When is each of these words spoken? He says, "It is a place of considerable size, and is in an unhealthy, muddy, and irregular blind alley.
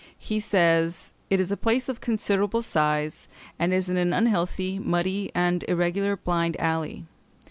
He 0.17 0.39
says, 0.39 1.13
"It 1.29 1.39
is 1.39 1.51
a 1.51 1.55
place 1.57 1.87
of 1.87 2.01
considerable 2.01 2.63
size, 2.63 3.27
and 3.59 3.71
is 3.71 3.87
in 3.87 3.97
an 3.97 4.13
unhealthy, 4.13 4.79
muddy, 4.79 5.31
and 5.35 5.63
irregular 5.67 6.15
blind 6.17 6.59
alley. 6.59 7.05